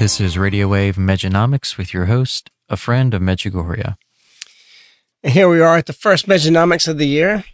[0.00, 3.98] This is Radio Wave Mejanomics with your host, a friend of Medjugorje.
[5.22, 7.44] And here we are at the first Mejanomics of the year.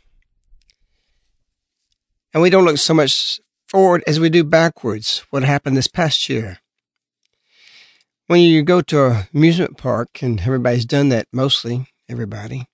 [2.33, 6.29] And we don't look so much forward as we do backwards, what happened this past
[6.29, 6.59] year.
[8.29, 12.69] When you go to an amusement park, and everybody's done that mostly, everybody,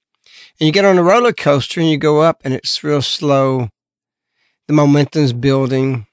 [0.61, 3.71] and you get on a roller coaster and you go up and it's real slow,
[4.67, 6.07] the momentum's building,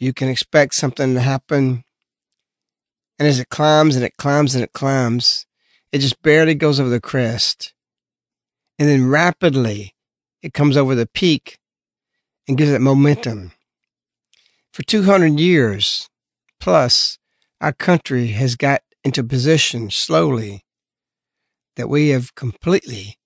[0.00, 1.84] you can expect something to happen
[3.18, 5.46] and as it climbs and it climbs and it climbs,
[5.92, 7.72] it just barely goes over the crest.
[8.78, 9.94] And then rapidly
[10.42, 11.58] it comes over the peak
[12.46, 13.52] and gives it momentum.
[14.72, 16.08] For 200 years
[16.60, 17.18] plus,
[17.60, 20.64] our country has got into position slowly
[21.76, 23.18] that we have completely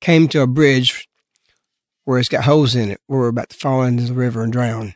[0.00, 1.08] came to a bridge
[2.04, 4.52] where it's got holes in it, where we're about to fall into the river and
[4.52, 4.94] drown.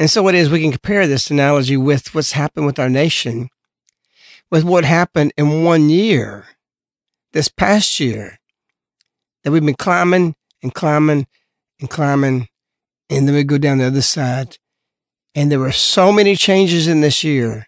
[0.00, 3.50] And so it is, we can compare this analogy with what's happened with our nation,
[4.50, 6.46] with what happened in one year,
[7.32, 8.38] this past year,
[9.44, 11.26] that we've been climbing and climbing
[11.80, 12.48] and climbing,
[13.10, 14.56] and then we go down the other side.
[15.34, 17.66] And there were so many changes in this year,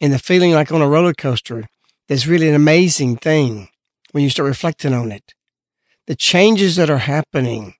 [0.00, 1.68] and the feeling like on a roller coaster,
[2.08, 3.68] that's really an amazing thing
[4.12, 5.34] when you start reflecting on it.
[6.06, 7.74] The changes that are happening,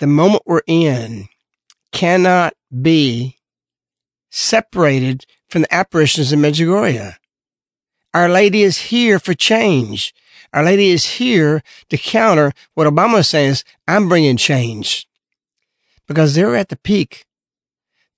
[0.00, 1.28] the moment we're in,
[1.94, 3.38] cannot be
[4.30, 7.14] separated from the apparitions in Medjugorje.
[8.12, 10.12] Our Lady is here for change.
[10.52, 15.06] Our Lady is here to counter what Obama is saying is, I'm bringing change.
[16.06, 17.26] Because they were at the peak.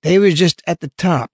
[0.01, 1.31] They were just at the top.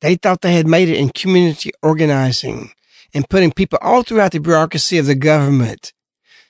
[0.00, 2.72] They thought they had made it in community organizing
[3.14, 5.92] and putting people all throughout the bureaucracy of the government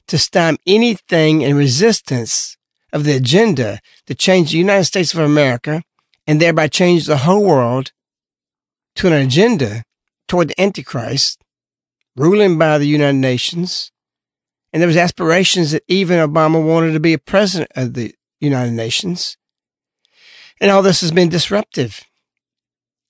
[0.06, 2.56] to stymie anything in resistance
[2.96, 5.82] of the agenda to change the United States of America
[6.26, 7.92] and thereby change the whole world
[8.96, 9.84] to an agenda
[10.26, 11.40] toward the Antichrist,
[12.16, 13.92] ruling by the United Nations.
[14.72, 18.72] And there was aspirations that even Obama wanted to be a president of the United
[18.72, 19.36] Nations.
[20.58, 22.02] And all this has been disruptive.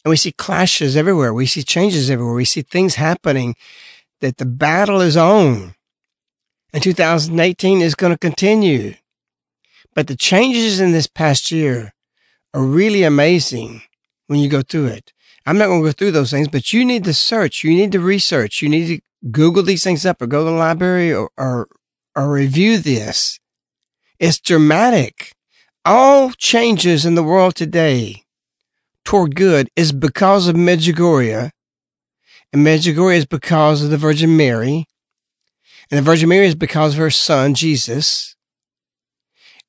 [0.05, 1.33] And we see clashes everywhere.
[1.33, 2.35] We see changes everywhere.
[2.35, 3.55] We see things happening
[4.21, 5.75] that the battle is on
[6.73, 8.94] and 2018 is going to continue.
[9.97, 11.95] But the changes in this past year
[12.53, 13.81] are really amazing
[14.27, 15.15] when you go through it.
[15.47, 17.65] I'm not going to go through those things, but you need to search.
[17.65, 18.61] You need to research.
[18.61, 21.67] You need to Google these things up or go to the library or, or,
[22.15, 23.41] or review this.
[24.19, 25.33] It's dramatic.
[25.87, 28.25] All changes in the world today
[29.03, 31.53] toward good is because of Medjugorje.
[32.53, 34.87] And Medjugorje is because of the Virgin Mary.
[35.91, 38.36] And the Virgin Mary is because of her son, Jesus.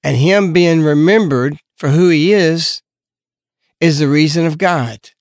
[0.03, 2.81] And him being remembered for who he is
[3.79, 5.11] is the reason of God.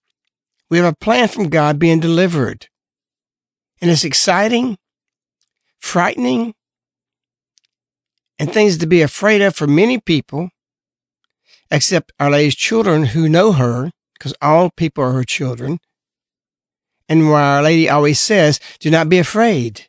[0.71, 2.69] We have a plan from God being delivered.
[3.81, 4.79] And it's exciting,
[5.79, 6.55] frightening,
[8.39, 10.51] and things to be afraid of for many people,
[11.71, 15.79] except Our Lady's children who know her, because all people are her children.
[17.09, 19.87] And why Our Lady always says, do not be afraid.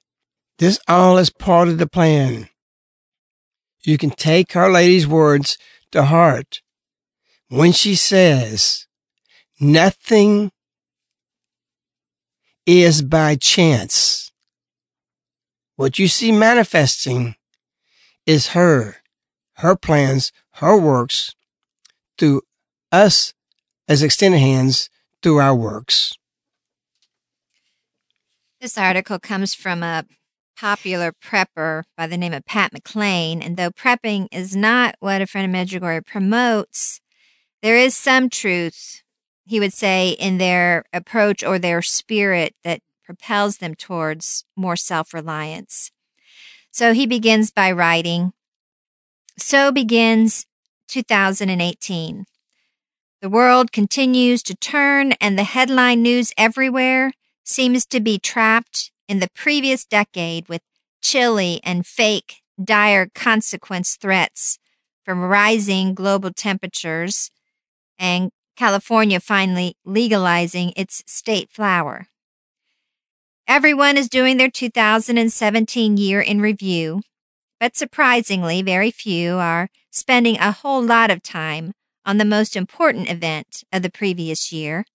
[0.59, 2.49] This all is part of the plan.
[3.87, 5.57] You can take Our Lady's words
[5.91, 6.61] to heart
[7.47, 8.85] when she says,
[9.61, 10.51] nothing
[12.65, 14.33] is by chance.
[15.77, 17.35] What you see manifesting
[18.25, 18.97] is her,
[19.59, 21.33] her plans, her works
[22.17, 22.41] through
[22.91, 23.33] us
[23.87, 24.89] as extended hands
[25.23, 26.13] through our works.
[28.59, 30.03] This article comes from a
[30.59, 33.41] popular prepper by the name of Pat McLean.
[33.41, 36.99] And though prepping is not what a friend of Medjugorje promotes,
[37.61, 39.03] there is some truth
[39.47, 45.13] he would say, in their approach or their spirit that propels them towards more self
[45.13, 45.91] reliance.
[46.69, 48.33] So he begins by writing
[49.37, 50.45] So begins
[50.89, 52.25] 2018.
[53.21, 57.13] The world continues to turn, and the headline news everywhere
[57.43, 60.61] seems to be trapped in the previous decade with
[61.01, 64.59] chilly and fake dire consequence threats
[65.03, 67.31] from rising global temperatures
[67.97, 72.07] and California finally legalizing its state flower.
[73.47, 77.01] Everyone is doing their 2017 year in review,
[77.59, 81.71] but surprisingly, very few are spending a whole lot of time
[82.05, 84.85] on the most important event of the previous year,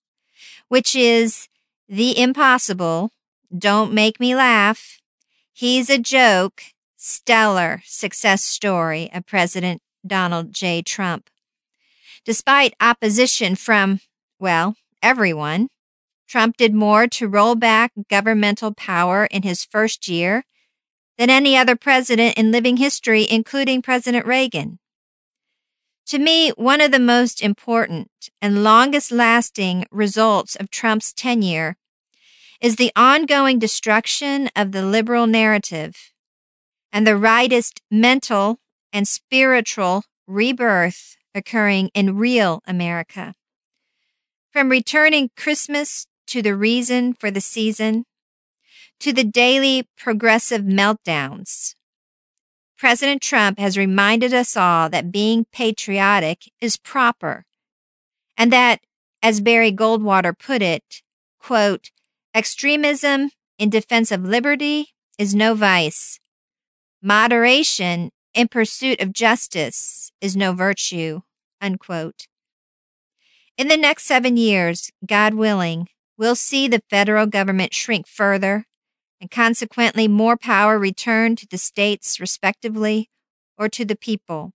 [0.68, 1.48] which is
[1.88, 3.10] the impossible,
[3.56, 4.98] don't make me laugh,
[5.52, 6.62] he's a joke,
[6.96, 10.82] stellar success story of President Donald J.
[10.82, 11.28] Trump.
[12.24, 14.00] Despite opposition from,
[14.38, 15.68] well, everyone,
[16.28, 20.44] Trump did more to roll back governmental power in his first year
[21.18, 24.78] than any other president in living history, including President Reagan.
[26.06, 28.10] To me, one of the most important
[28.40, 31.76] and longest lasting results of Trump's tenure
[32.62, 36.12] is the ongoing destruction of the liberal narrative
[36.92, 38.60] and the rightist mental
[38.92, 43.34] and spiritual rebirth occurring in real America.
[44.52, 48.04] From returning Christmas to the reason for the season,
[49.00, 51.74] to the daily progressive meltdowns,
[52.78, 57.44] President Trump has reminded us all that being patriotic is proper,
[58.36, 58.80] and that,
[59.20, 61.02] as Barry Goldwater put it,
[61.40, 61.90] quote,
[62.34, 64.88] extremism in defense of liberty
[65.18, 66.18] is no vice.
[67.02, 71.20] Moderation in pursuit of justice is no virtue.
[71.60, 72.26] Unquote.
[73.58, 78.66] In the next seven years, God willing, we'll see the federal government shrink further
[79.20, 83.10] and consequently more power return to the states respectively
[83.58, 84.52] or to the people.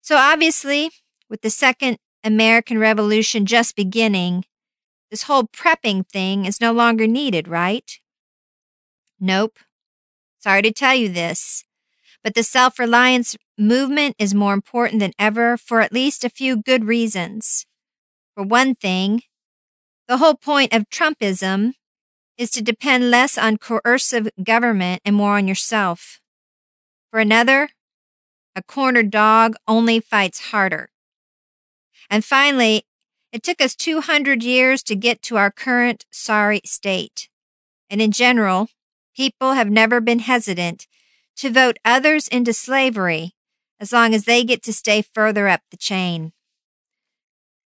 [0.00, 0.90] So obviously,
[1.28, 4.44] with the second American Revolution just beginning,
[5.10, 7.98] this whole prepping thing is no longer needed, right?
[9.18, 9.58] Nope.
[10.38, 11.64] Sorry to tell you this.
[12.22, 16.56] But the self reliance movement is more important than ever for at least a few
[16.56, 17.66] good reasons.
[18.34, 19.22] For one thing,
[20.08, 21.72] the whole point of Trumpism
[22.38, 26.20] is to depend less on coercive government and more on yourself.
[27.10, 27.68] For another,
[28.56, 30.90] a cornered dog only fights harder.
[32.08, 32.84] And finally,
[33.32, 37.28] it took us 200 years to get to our current sorry state.
[37.88, 38.68] And in general,
[39.16, 40.86] people have never been hesitant
[41.36, 43.34] to vote others into slavery
[43.78, 46.32] as long as they get to stay further up the chain.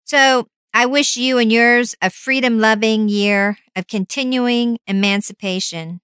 [0.04, 6.00] So I wish you and yours a freedom loving year of continuing emancipation.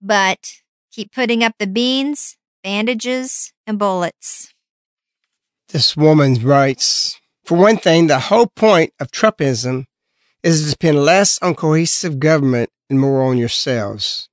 [0.00, 0.60] But
[0.90, 4.54] keep putting up the beans, bandages, and bullets.
[5.68, 7.19] This woman writes
[7.50, 9.86] For one thing, the whole point of Trumpism
[10.44, 14.28] is to depend less on cohesive government and more on yourselves.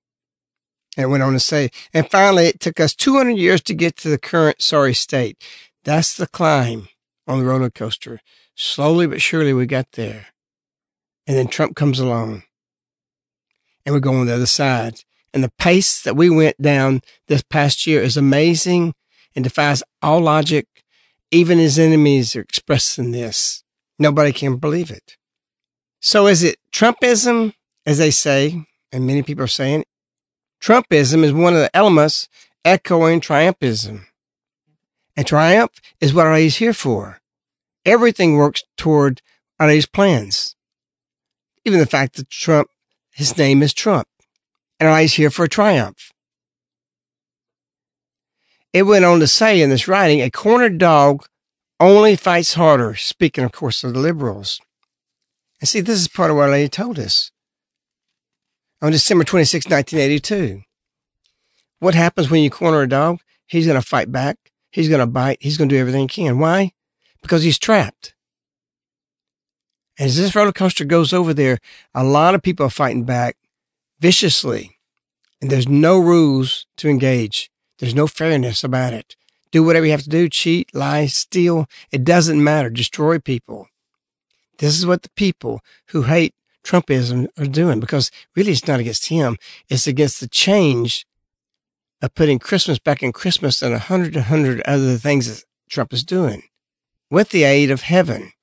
[0.96, 4.10] And went on to say, and finally, it took us 200 years to get to
[4.10, 5.44] the current sorry state.
[5.84, 6.90] That's the climb
[7.26, 8.20] on the roller coaster.
[8.54, 10.28] Slowly but surely, we got there.
[11.26, 12.44] And then Trump comes along.
[13.84, 15.02] And we're going the other side.
[15.34, 18.94] And the pace that we went down this past year is amazing
[19.36, 20.68] and defies all logic.
[21.32, 23.64] Even his enemies are expressing this.
[24.00, 25.18] Nobody can believe it.
[26.00, 27.54] So is it Trumpism,
[27.86, 29.84] as they say, and many people are saying?
[30.62, 32.30] Trumpism is one of the elements
[32.64, 34.08] echoing triumphism.
[35.16, 37.20] And triumph is what is here for.
[37.86, 39.22] Everything works toward
[39.60, 40.56] our plans.
[41.66, 42.70] Even the fact that Trump,
[43.12, 44.08] his name is Trump,
[44.80, 46.14] and is here for triumph.
[48.74, 51.26] It went on to say in this writing, a cornered dog
[51.80, 54.60] only fights harder, speaking, of course, of the liberals.
[55.60, 57.32] And see, this is part of what our lady told us
[58.82, 60.62] on December 26, 1982.
[61.80, 63.20] What happens when you corner a dog?
[63.46, 64.38] He's going to fight back.
[64.72, 65.38] He's going to bite.
[65.40, 66.40] He's going to do everything he can.
[66.40, 66.74] Why?
[67.22, 68.14] Because he's trapped.
[70.00, 71.58] As this roller coaster goes over there,
[71.96, 73.38] a lot of people are fighting back
[74.00, 74.78] viciously,
[75.42, 77.50] and there's no rules to engage.
[77.80, 79.16] There's no fairness about it.
[79.52, 81.68] Do whatever you have to do, cheat, lie, steal.
[81.92, 82.70] It doesn't matter.
[82.70, 83.70] Destroy people.
[84.58, 89.08] This is what the people who hate Trumpism are doing because really it's not against
[89.08, 89.38] him.
[89.70, 91.06] It's against the change
[92.02, 95.94] of putting Christmas back in Christmas and a hundred, a hundred other things that Trump
[95.94, 96.44] is doing
[97.10, 98.34] with the aid of heaven.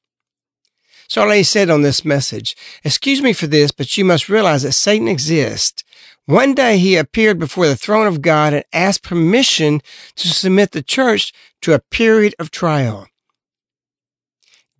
[1.08, 4.72] So I said on this message, excuse me for this, but you must realize that
[4.72, 5.84] Satan exists.
[6.26, 9.82] One day he appeared before the throne of God and asked permission
[10.16, 13.08] to submit the church to a period of trial.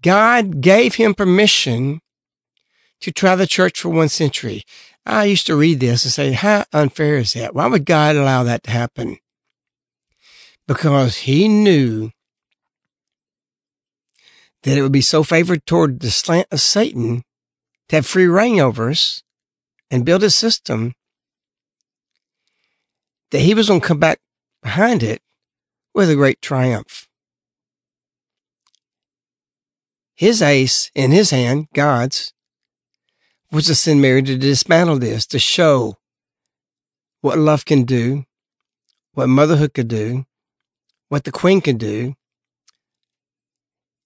[0.01, 2.01] God gave him permission
[3.01, 4.65] to try the church for one century.
[5.05, 7.55] I used to read this and say, how unfair is that?
[7.55, 9.19] Why would God allow that to happen?
[10.67, 12.11] Because he knew
[14.63, 17.23] that it would be so favored toward the slant of Satan
[17.91, 19.23] to have free reign over us
[19.91, 20.95] and build a system
[23.35, 24.21] that he was going to come back
[24.63, 25.21] behind it
[25.93, 27.09] with a great triumph.
[30.15, 32.33] His ace in his hand, God's,
[33.51, 35.97] was to send Mary to dismantle this, to show
[37.23, 38.25] what love can do,
[39.15, 40.27] what motherhood could do,
[41.09, 42.15] what the queen can do,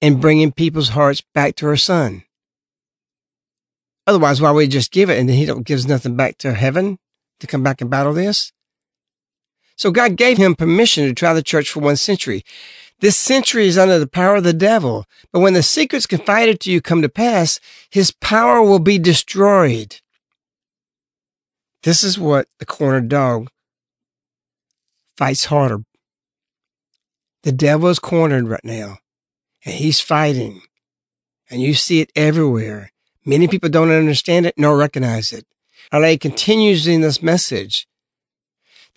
[0.01, 2.25] and bringing people's hearts back to her son.
[4.07, 6.55] Otherwise, why would he just give it and then he don't gives nothing back to
[6.55, 6.99] heaven
[7.41, 8.55] to come back and battle this?
[9.79, 12.45] So God gave him permission to try the church for one century.
[13.01, 16.73] This century is under the power of the devil, but when the secrets confided to
[16.73, 20.01] you come to pass, his power will be destroyed.
[21.85, 23.49] This is what the cornered dog
[25.17, 25.85] fights harder.
[27.45, 28.99] The devil is cornered right now
[29.65, 30.63] and he's fighting.
[31.51, 32.91] And you see it everywhere.
[33.25, 35.47] Many people don't understand it nor recognize it.
[35.93, 37.88] LA continues in this message.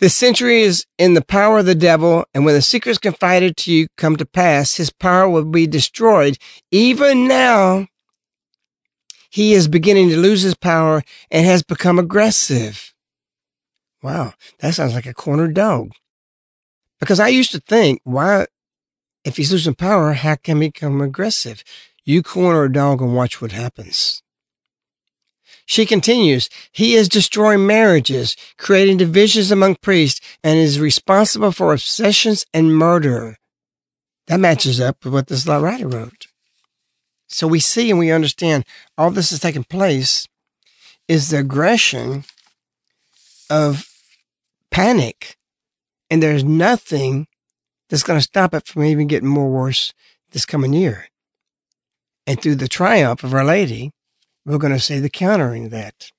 [0.02, 3.72] The century is in the power of the devil, and when the secrets confided to
[3.72, 6.38] you come to pass, his power will be destroyed.
[6.72, 7.86] Even now,
[9.30, 12.92] he is beginning to lose his power and has become aggressive.
[14.02, 15.92] Wow, that sounds like a cornered dog.
[16.98, 18.46] Because I used to think, why
[19.24, 21.62] if he's losing power, how can he become aggressive?
[22.04, 24.20] You corner a dog and watch what happens.
[25.66, 32.44] She continues, he is destroying marriages, creating divisions among priests, and is responsible for obsessions
[32.52, 33.38] and murder.
[34.26, 36.26] That matches up with what this writer wrote.
[37.28, 38.64] So we see and we understand
[38.98, 40.28] all this is taking place
[41.08, 42.24] is the aggression
[43.48, 43.88] of
[44.70, 45.36] panic.
[46.10, 47.26] And there's nothing
[47.88, 49.94] that's going to stop it from even getting more worse
[50.32, 51.08] this coming year.
[52.26, 53.92] And through the triumph of Our Lady,
[54.44, 56.10] we're going to see the countering that.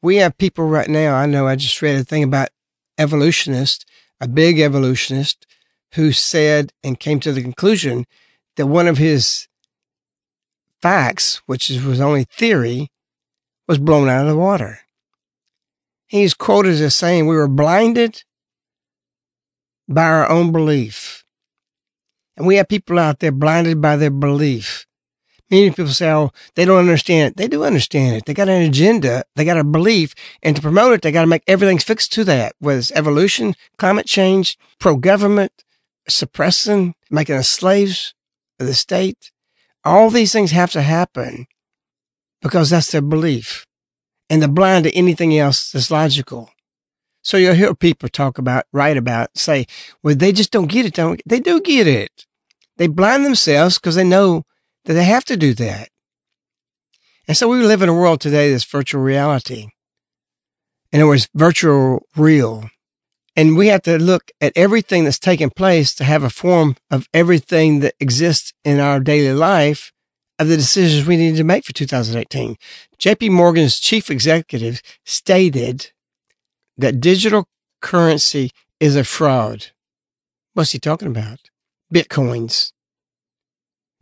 [0.00, 2.48] We have people right now, I know I just read a thing about
[2.98, 3.86] evolutionist,
[4.20, 5.46] a big evolutionist,
[5.94, 8.06] who said and came to the conclusion
[8.56, 9.46] that one of his
[10.80, 12.90] facts, which was only theory,
[13.68, 14.80] was blown out of the water.
[16.06, 18.24] He's quoted as saying, We were blinded
[19.88, 21.24] by our own belief.
[22.36, 24.86] And we have people out there blinded by their belief.
[25.52, 27.36] Many people say, oh, they don't understand it.
[27.36, 28.24] They do understand it.
[28.24, 29.24] They got an agenda.
[29.36, 30.14] They got a belief.
[30.42, 33.54] And to promote it, they got to make everything fixed to that, whether it's evolution,
[33.76, 35.52] climate change, pro government,
[36.08, 38.14] suppressing, making us slaves
[38.58, 39.30] of the state.
[39.84, 41.46] All these things have to happen
[42.40, 43.66] because that's their belief.
[44.30, 46.48] And they're blind to anything else that's logical.
[47.20, 49.66] So you'll hear people talk about, write about, say,
[50.02, 50.94] well, they just don't get it.
[50.94, 52.26] Don't, they do get it.
[52.78, 54.44] They blind themselves because they know
[54.84, 55.88] that they have to do that.
[57.28, 59.68] And so we live in a world today that's virtual reality.
[60.90, 62.68] In other words, virtual real.
[63.34, 67.08] And we have to look at everything that's taking place to have a form of
[67.14, 69.92] everything that exists in our daily life
[70.38, 72.56] of the decisions we need to make for 2018.
[72.98, 75.92] JP Morgan's chief executive stated
[76.76, 77.46] that digital
[77.80, 79.68] currency is a fraud.
[80.54, 81.38] What's he talking about?
[81.92, 82.72] Bitcoins.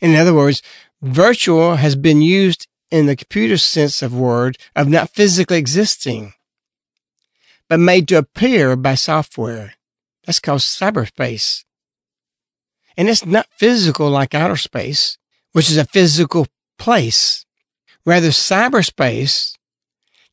[0.00, 0.62] In other words,
[1.02, 6.32] virtual has been used in the computer sense of word of not physically existing,
[7.68, 9.74] but made to appear by software.
[10.24, 11.64] That's called cyberspace.
[12.96, 15.16] And it's not physical like outer space,
[15.52, 16.46] which is a physical
[16.78, 17.46] place.
[18.04, 19.56] Rather, cyberspace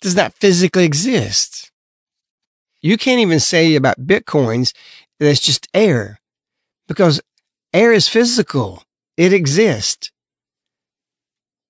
[0.02, 1.72] does not physically exist.
[2.82, 4.74] You can't even say about bitcoins
[5.20, 6.20] that it's just air
[6.88, 7.22] because
[7.74, 8.84] air is physical.
[9.18, 10.12] It exists.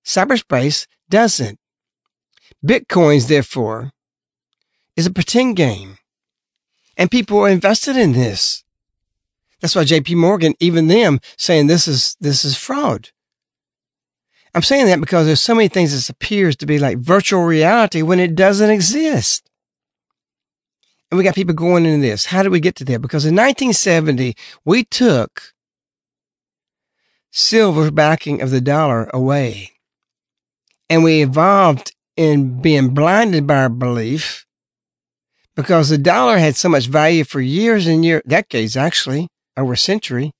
[0.04, 1.58] Cyberspace doesn't.
[2.64, 3.92] Bitcoins, therefore,
[4.96, 5.98] is a pretend game.
[6.96, 8.64] And people are invested in this.
[9.60, 13.10] That's why JP Morgan, even them saying this is, this is fraud.
[14.54, 18.02] I'm saying that because there's so many things that appears to be like virtual reality
[18.02, 19.48] when it doesn't exist.
[21.10, 22.26] And we got people going into this.
[22.26, 22.98] How did we get to there?
[22.98, 25.54] Because in 1970, we took
[27.30, 29.72] silver's backing of the dollar away.
[30.88, 34.46] And we evolved in being blinded by our belief
[35.54, 39.76] because the dollar had so much value for years and years, decades actually, over a
[39.76, 40.32] century,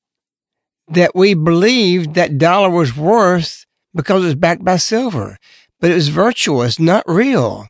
[0.86, 5.36] that we believed that dollar was worth because it was backed by silver.
[5.80, 6.62] But it was virtual.
[6.62, 7.66] It's not real.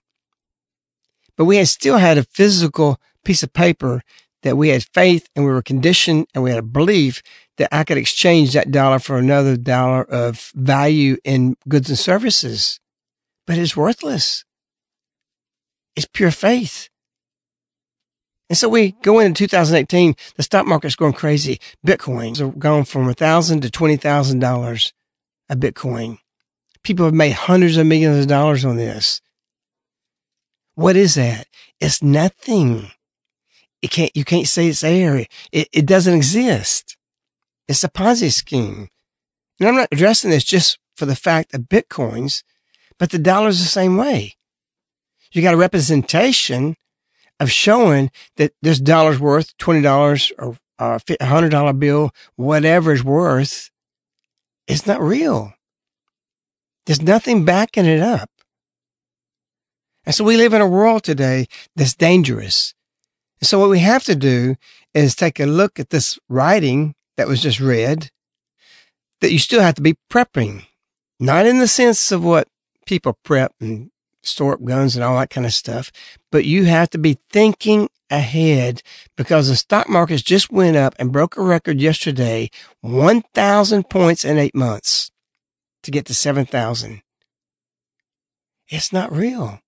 [1.36, 4.02] But we had still had a physical piece of paper
[4.42, 7.22] that we had faith and we were conditioned and we had a belief
[7.58, 12.80] that I could exchange that dollar for another dollar of value in goods and services.
[13.46, 14.44] But it's worthless.
[15.96, 16.88] It's pure faith.
[18.48, 21.60] And so we go into 2018, the stock market's going crazy.
[21.86, 24.92] Bitcoins are going from a thousand to twenty thousand dollars
[25.48, 26.18] a Bitcoin.
[26.82, 29.20] People have made hundreds of millions of dollars on this.
[30.74, 31.46] What is that?
[31.80, 32.90] It's nothing.
[33.82, 35.26] It can't, you can't say it's air.
[35.52, 36.97] It, it doesn't exist.
[37.68, 38.88] It's a Ponzi scheme.
[39.60, 42.42] And I'm not addressing this just for the fact of Bitcoins,
[42.98, 44.34] but the dollar's the same way.
[45.32, 46.76] You got a representation
[47.38, 53.70] of showing that this dollar's worth $20 or uh, a $100 bill, whatever is worth,
[54.66, 55.54] it's not real.
[56.86, 58.30] There's nothing backing it up.
[60.06, 62.74] And so we live in a world today that's dangerous.
[63.40, 64.56] And so what we have to do
[64.94, 68.10] is take a look at this writing that was just read,
[69.20, 70.64] that you still have to be prepping,
[71.20, 72.48] not in the sense of what
[72.86, 73.90] people prep and
[74.22, 75.90] store up guns and all that kind of stuff,
[76.30, 78.82] but you have to be thinking ahead
[79.16, 82.48] because the stock markets just went up and broke a record yesterday,
[82.82, 85.10] 1,000 points in eight months
[85.82, 87.02] to get to 7,000.
[88.68, 89.60] It's not real.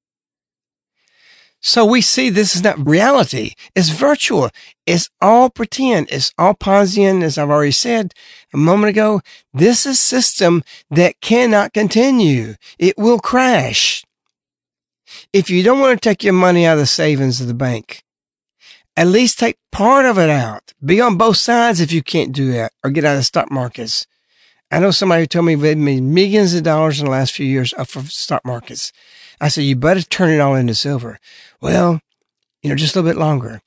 [1.60, 3.52] So we see this is not reality.
[3.76, 4.50] It's virtual.
[4.86, 6.08] It's all pretend.
[6.10, 8.14] It's all Ponzian, as I've already said
[8.54, 9.20] a moment ago.
[9.52, 12.54] This is a system that cannot continue.
[12.78, 14.04] It will crash.
[15.32, 18.04] If you don't want to take your money out of the savings of the bank,
[18.96, 20.72] at least take part of it out.
[20.82, 23.50] Be on both sides if you can't do that or get out of the stock
[23.50, 24.06] markets.
[24.70, 27.46] I know somebody who told me they've made millions of dollars in the last few
[27.46, 28.92] years off of stock markets.
[29.40, 31.18] I said, you better turn it all into silver.
[31.60, 32.00] Well,
[32.62, 33.62] you know, just a little bit longer.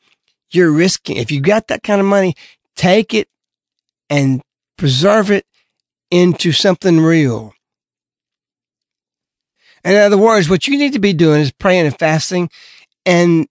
[0.51, 2.35] You're risking, if you got that kind of money,
[2.75, 3.27] take it
[4.09, 4.41] and
[4.77, 5.45] preserve it
[6.11, 7.53] into something real.
[9.83, 12.49] In other words, what you need to be doing is praying and fasting
[13.05, 13.47] and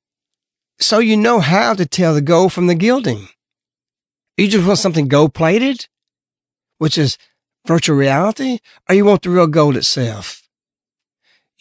[0.78, 3.28] so you know how to tell the gold from the gilding.
[4.37, 5.87] You just want something gold plated,
[6.78, 7.18] which is
[7.66, 8.58] virtual reality,
[8.88, 10.41] or you want the real gold itself.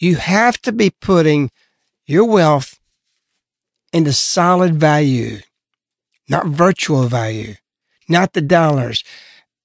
[0.02, 1.52] You have to be putting
[2.06, 2.80] your wealth
[3.92, 5.38] into solid value,
[6.28, 7.54] not virtual value,
[8.08, 9.04] not the dollars.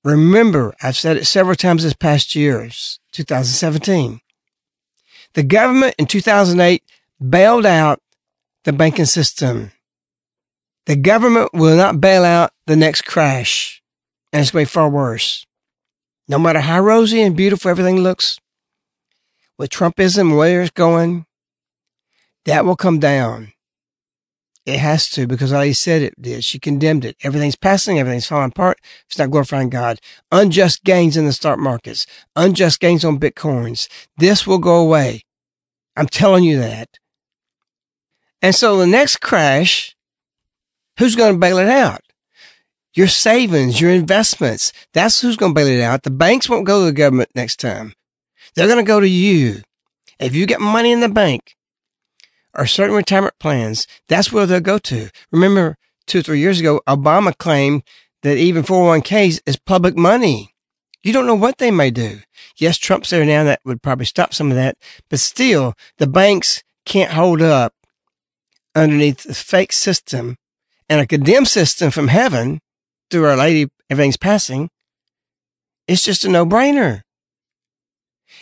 [0.04, 2.70] Remember, I've said it several times this past year,
[3.14, 4.22] 2017.
[5.34, 6.84] The government in 2008
[7.20, 8.00] bailed out
[8.64, 9.72] the banking system.
[10.86, 13.82] The government will not bail out the next crash,
[14.32, 15.48] and it's be far worse.
[16.28, 18.40] No matter how rosy and beautiful everything looks,
[19.58, 21.26] with Trumpism where it's going,
[22.46, 23.54] that will come down.
[24.66, 26.44] It has to because I said it did.
[26.44, 27.16] She condemned it.
[27.24, 28.00] Everything's passing.
[28.00, 28.80] Everything's falling apart.
[29.06, 30.00] It's not glorifying God.
[30.30, 32.06] Unjust gains in the stock markets.
[32.36, 33.88] Unjust gains on bitcoins.
[34.18, 35.24] This will go away.
[35.96, 36.90] I'm telling you that.
[38.42, 39.96] And so the next crash,
[41.00, 42.02] who's going to bail it out?
[42.94, 44.74] Your savings, your investments.
[44.94, 46.04] That's who's going to bail it out.
[46.04, 47.94] The banks won't go to the government next time.
[48.58, 49.62] They're going to go to you.
[50.20, 51.56] If you get money in the bank
[52.56, 55.12] or certain retirement plans, that's where they'll go to.
[55.32, 57.84] Remember two or three years ago, Obama claimed
[58.24, 60.56] that even 401ks is public money.
[61.04, 62.22] You don't know what they may do.
[62.58, 63.44] Yes, Trump's there now.
[63.44, 64.76] That would probably stop some of that.
[65.08, 67.76] But still, the banks can't hold up
[68.74, 70.36] underneath the fake system
[70.90, 72.60] and a condemned system from heaven
[73.12, 74.72] through Our Lady, everything's passing.
[75.88, 77.04] It's just a no brainer.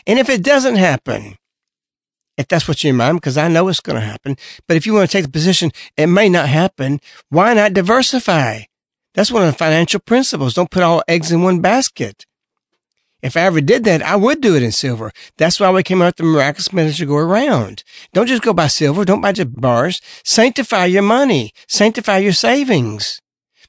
[0.07, 1.37] And if it doesn't happen,
[2.37, 4.37] if that's what you're in mind, because I know it's going to happen,
[4.67, 8.63] but if you want to take the position, it may not happen, why not diversify?
[9.13, 10.53] That's one of the financial principles.
[10.53, 12.25] Don't put all eggs in one basket.
[13.21, 15.11] If I ever did that, I would do it in silver.
[15.37, 17.83] That's why we came out with the miraculous message go around.
[18.13, 19.05] Don't just go buy silver.
[19.05, 19.99] Don't buy just bars.
[20.23, 21.51] Sanctify your money.
[21.67, 23.21] Sanctify your savings.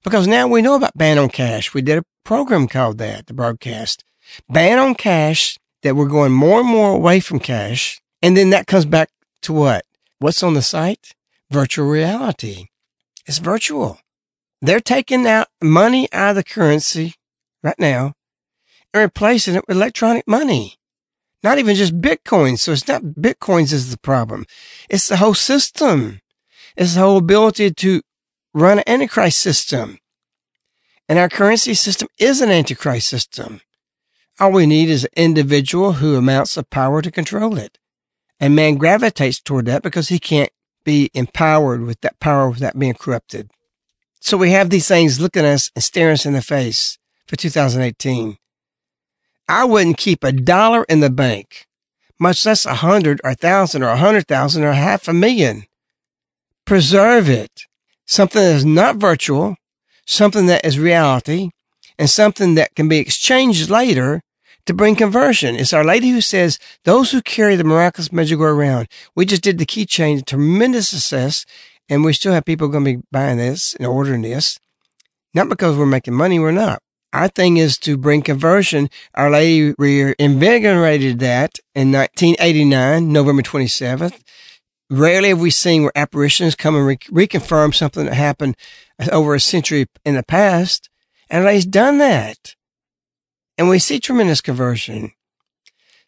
[0.05, 1.72] Because now we know about ban on cash.
[1.72, 4.05] We did a program called that, the broadcast.
[4.49, 8.01] Ban on cash that we're going more and more away from cash.
[8.20, 9.09] And then that comes back
[9.42, 9.85] to what?
[10.18, 11.14] What's on the site?
[11.49, 12.66] Virtual reality.
[13.25, 14.01] It's virtual.
[14.61, 17.14] They're taking out money out of the currency
[17.62, 18.14] right now
[18.92, 20.75] and replacing it with electronic money.
[21.44, 22.59] Not even just Bitcoin.
[22.59, 24.44] So it's not Bitcoins is the problem.
[24.90, 26.20] It's the whole system.
[26.77, 28.03] It's the whole ability to
[28.53, 29.99] run an Antichrist system.
[31.09, 33.61] And our currency system is an Antichrist system.
[34.38, 37.79] All we need is an individual who amounts the power to control it.
[38.38, 40.51] And man gravitates toward that because he can't
[40.85, 43.51] be empowered with that power without being corrupted.
[44.20, 47.37] So we have these things looking at us and staring us in the face for
[47.37, 48.37] 2018.
[49.49, 51.66] I wouldn't keep a dollar in the bank,
[52.18, 55.64] much less a hundred or a thousand or a hundred thousand or half a million.
[56.64, 57.62] Preserve it.
[58.05, 59.57] Something that is not virtual,
[60.05, 61.51] something that is reality,
[61.98, 64.22] and something that can be exchanged later
[64.66, 65.56] to bring conversion.
[65.56, 69.59] It's Our Lady who says, those who carry the miraculous Medjugorje around, we just did
[69.59, 71.46] the key keychain, tremendous success,
[71.88, 74.59] and we still have people going to be buying this and ordering this.
[75.32, 76.80] Not because we're making money, we're not.
[77.12, 78.90] Our thing is to bring conversion.
[79.14, 84.20] Our Lady reinvigorated that in 1989, November 27th.
[84.90, 88.56] Rarely have we seen where apparitions come and re- reconfirm something that happened
[89.11, 90.90] over a century in the past.
[91.29, 92.57] And Lady's done that
[93.59, 95.12] and we see tremendous conversion.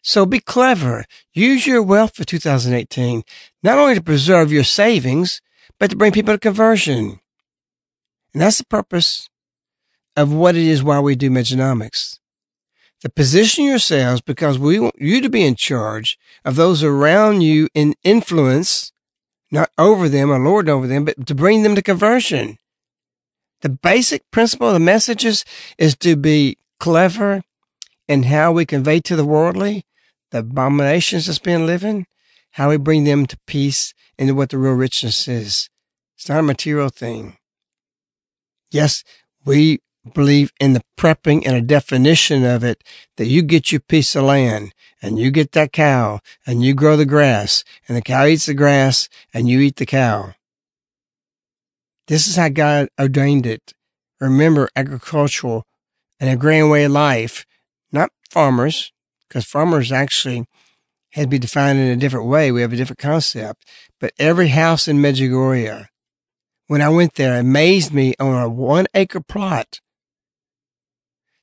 [0.01, 1.05] So be clever.
[1.33, 3.23] Use your wealth for 2018,
[3.63, 5.41] not only to preserve your savings,
[5.79, 7.19] but to bring people to conversion.
[8.33, 9.29] And that's the purpose
[10.15, 12.19] of what it is why we do Mejanomics.
[13.01, 17.69] To position yourselves because we want you to be in charge of those around you
[17.73, 18.91] in influence,
[19.51, 22.58] not over them or lord over them, but to bring them to conversion.
[23.61, 25.43] The basic principle of the messages
[25.77, 27.43] is to be clever
[28.07, 29.85] in how we convey to the worldly
[30.31, 32.05] the abominations that's been living,
[32.51, 35.69] how we bring them to peace into what the real richness is.
[36.17, 37.37] It's not a material thing.
[38.71, 39.03] Yes,
[39.45, 39.79] we
[40.13, 42.83] believe in the prepping and a definition of it
[43.17, 46.95] that you get your piece of land and you get that cow and you grow
[46.95, 50.33] the grass and the cow eats the grass and you eat the cow.
[52.09, 53.75] This is how God ordained it.
[54.19, 55.63] Remember agricultural
[56.19, 57.45] and a way of life,
[57.91, 58.91] not farmers,
[59.27, 60.47] because farmers actually
[61.11, 62.51] had to be defined in a different way.
[62.51, 63.63] We have a different concept.
[63.99, 65.85] But every house in Medjugorje,
[66.65, 69.79] when I went there, amazed me on a one acre plot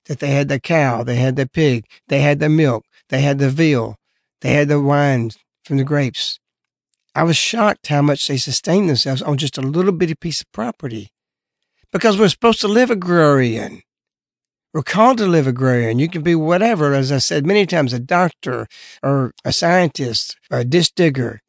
[0.07, 3.39] that they had the cow, they had the pig, they had the milk, they had
[3.39, 3.95] the veal,
[4.41, 5.31] they had the wine
[5.63, 6.41] from the grapes.
[7.17, 10.53] I was shocked how much they sustained themselves on just a little bitty piece of
[10.53, 11.09] property
[11.91, 13.81] because we're supposed to live agrarian.
[14.75, 15.99] We're called to live agrarian.
[15.99, 18.67] You can be whatever, as I said many times, a doctor
[19.03, 21.41] or a scientist, or a disc digger,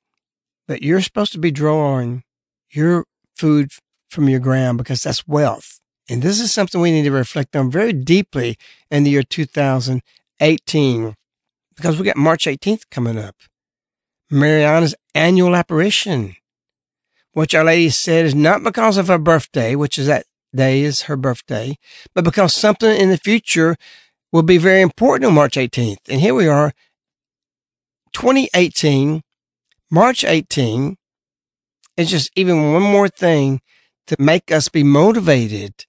[0.70, 2.24] but you're supposed to be drawing
[2.72, 3.04] your
[3.36, 3.72] food
[4.10, 5.82] from your ground because that's wealth.
[6.10, 8.56] And this is something we need to reflect on very deeply
[8.90, 11.16] in the year 2018
[11.76, 13.36] because we got March 18th coming up.
[14.32, 16.36] Mirjana's annual apparition,
[17.34, 21.04] which Our Lady said is not because of her birthday, which is that day is
[21.04, 21.78] her birthday,
[22.14, 23.78] but because something in the future
[24.32, 26.10] will be very important on March 18th.
[26.10, 26.74] And here we are,
[28.14, 29.22] 2018,
[29.90, 30.98] March 18,
[31.96, 33.62] It's just even one more thing
[34.08, 35.86] to make us be motivated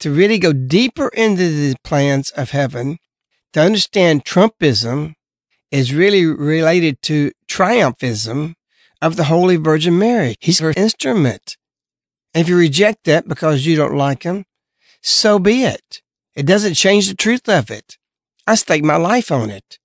[0.00, 2.98] to really go deeper into the plans of heaven,
[3.52, 5.14] to understand Trumpism
[5.70, 8.54] is really related to triumphism
[9.00, 10.36] of the Holy Virgin Mary.
[10.40, 11.56] He's her instrument.
[12.34, 14.44] And if you reject that because you don't like him,
[15.02, 16.02] so be it.
[16.34, 17.96] It doesn't change the truth of it.
[18.46, 19.78] I stake my life on it.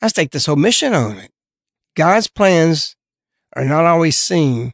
[0.00, 1.30] I stake this whole mission on it.
[1.94, 2.96] God's plans
[3.54, 4.72] are not always seen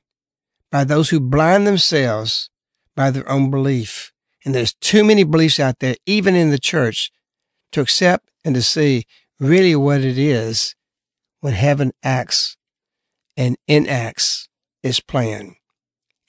[0.71, 2.51] by those who blind themselves
[2.97, 4.13] by their own belief.
[4.45, 7.11] And there's too many beliefs out there, even in the church,
[7.73, 9.07] to accept and to see
[9.41, 10.75] really what it is
[11.41, 12.57] when heaven acts
[13.37, 14.49] and enacts
[14.83, 15.57] its plan.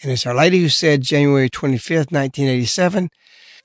[0.01, 3.09] And it's Our Lady who said January 25th, 1987,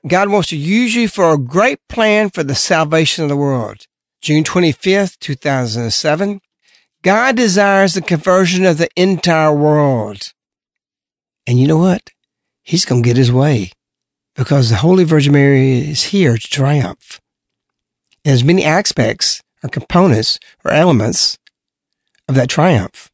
[0.07, 3.85] God wants to use you for a great plan for the salvation of the world.
[4.21, 6.41] June 25th, 2007,
[7.03, 10.33] God desires the conversion of the entire world.
[11.45, 12.09] And you know what?
[12.63, 13.71] He's going to get his way
[14.35, 17.20] because the Holy Virgin Mary is here to triumph.
[18.23, 21.37] There's many aspects or components or elements
[22.27, 23.09] of that triumph.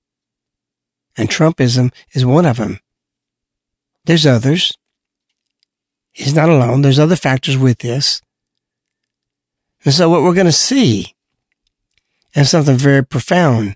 [1.16, 2.80] And Trumpism is one of them.
[4.06, 4.72] There's others.
[6.12, 6.82] He's not alone.
[6.82, 8.22] There's other factors with this.
[9.86, 11.16] And so what we're going to see
[12.36, 13.76] is something very profound,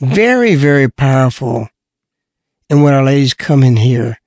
[0.00, 1.68] very, very powerful
[2.68, 4.20] in what Our Lady's coming here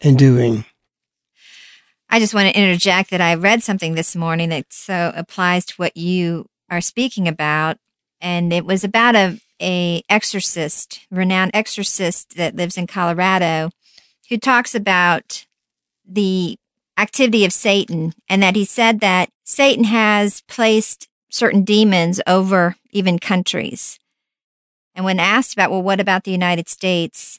[0.00, 0.64] and doing.
[2.10, 5.74] I just want to interject that I read something this morning that so applies to
[5.76, 7.76] what you are speaking about.
[8.20, 13.70] And it was about a, a exorcist, renowned exorcist that lives in Colorado,
[14.28, 15.46] who talks about
[16.06, 16.56] the
[16.96, 23.18] activity of Satan and that he said that Satan has placed certain demons over even
[23.18, 23.98] countries.
[24.94, 27.38] And when asked about, well, what about the United States?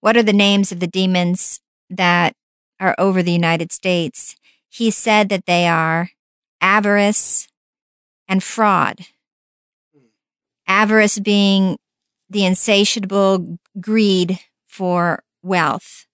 [0.00, 2.34] What are the names of the demons that
[2.80, 4.36] are over the United States?
[4.68, 6.10] He said that they are
[6.60, 7.48] avarice
[8.28, 9.06] and fraud.
[10.66, 11.78] Avarice being
[12.28, 16.06] the insatiable greed for wealth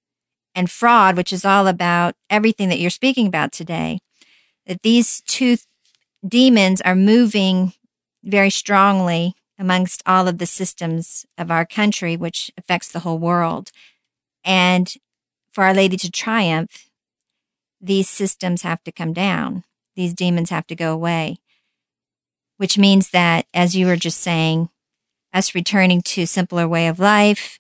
[0.55, 3.99] and fraud, which is all about everything that you're speaking about today,
[4.67, 5.57] that these two
[6.27, 7.73] demons are moving
[8.23, 13.71] very strongly amongst all of the systems of our country, which affects the whole world.
[14.45, 14.93] And
[15.53, 16.89] for Our Lady to triumph,
[17.81, 19.65] these systems have to come down.
[19.95, 21.37] These demons have to go away,
[22.57, 24.71] which means that, as you were just saying,
[25.35, 27.59] us returning to simpler way of life,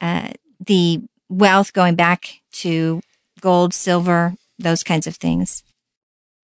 [0.00, 0.30] uh,
[0.64, 3.00] the wealth going back to
[3.40, 5.62] gold, silver, those kinds of things.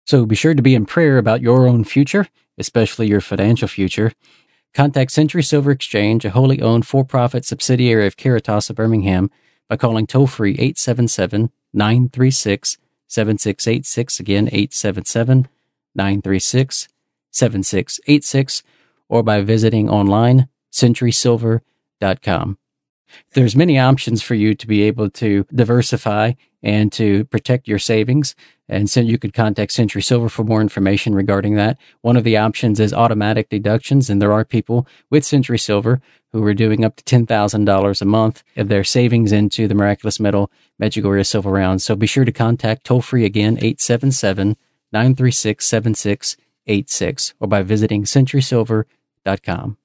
[0.05, 4.13] So be sure to be in prayer about your own future, especially your financial future.
[4.73, 9.29] Contact Century Silver Exchange, a wholly owned for profit subsidiary of Caritas of Birmingham,
[9.73, 14.19] by calling toll free 877 936 7686.
[14.19, 15.47] Again, 877
[15.95, 16.87] 936
[17.31, 18.61] 7686,
[19.09, 22.57] or by visiting online centurysilver.com.
[23.33, 28.35] There's many options for you to be able to diversify and to protect your savings.
[28.69, 31.77] And so you could contact Century Silver for more information regarding that.
[32.01, 34.09] One of the options is automatic deductions.
[34.09, 38.43] And there are people with Century Silver who are doing up to $10,000 a month
[38.55, 40.49] of their savings into the Miraculous Medal
[40.81, 41.81] Medjugorje Silver Round.
[41.81, 44.55] So be sure to contact toll free again, 877
[44.91, 49.77] 936 7686 or by visiting centurysilver.com.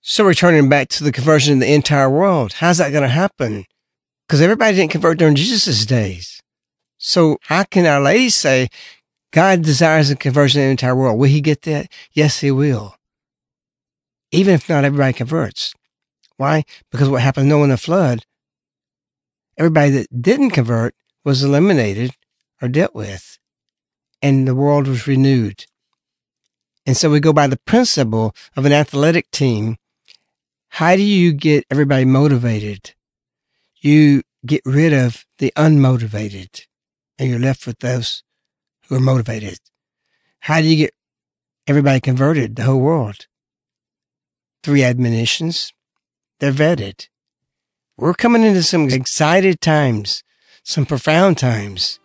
[0.00, 3.66] So returning back to the conversion in the entire world, how's that going to happen?
[4.26, 6.40] Because everybody didn't convert during Jesus' days.
[6.98, 8.68] So how can Our Lady say
[9.32, 11.18] God desires a conversion in the entire world?
[11.18, 11.90] Will he get that?
[12.12, 12.96] Yes, he will.
[14.30, 15.74] Even if not everybody converts.
[16.36, 16.64] Why?
[16.90, 18.24] Because what happened in the flood,
[19.56, 22.12] everybody that didn't convert was eliminated
[22.62, 23.38] or dealt with,
[24.22, 25.66] and the world was renewed.
[26.86, 29.76] And so we go by the principle of an athletic team
[30.68, 32.94] how do you get everybody motivated?
[33.80, 36.66] You get rid of the unmotivated
[37.18, 38.22] and you're left with those
[38.88, 39.58] who are motivated.
[40.40, 40.94] How do you get
[41.66, 43.26] everybody converted, the whole world?
[44.62, 45.72] Three admonitions.
[46.40, 47.08] They're vetted.
[47.96, 50.22] We're coming into some excited times,
[50.62, 51.98] some profound times.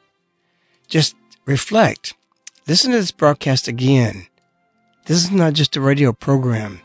[0.87, 2.15] Just reflect.
[2.67, 4.27] Listen to this broadcast again.
[5.05, 6.81] This is not just a radio program.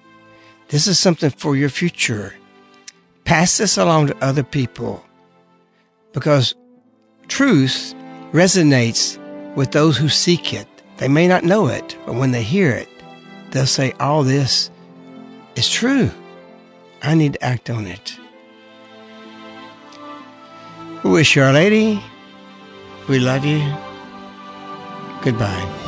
[0.69, 2.35] This is something for your future.
[3.25, 5.05] Pass this along to other people
[6.13, 6.55] because
[7.27, 7.95] truth
[8.33, 9.19] resonates
[9.55, 10.69] with those who seek it.
[10.99, 12.89] They may not know it, but when they hear it,
[13.51, 14.71] they'll say, All this
[15.57, 16.11] is true.
[17.03, 18.19] I need to act on it.
[21.03, 22.03] We wish you, Our Lady.
[23.09, 23.61] We love you.
[25.23, 25.88] Goodbye.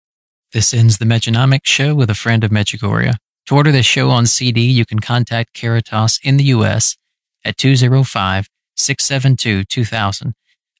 [0.53, 3.15] This ends the Mejanomics show with a friend of Medjugorje.
[3.45, 6.97] To order this show on CD, you can contact Caritas in the U.S.
[7.45, 10.33] at 205 672 2000.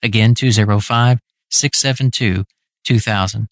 [0.03, 2.43] Again, 205 672
[2.83, 3.47] 2000.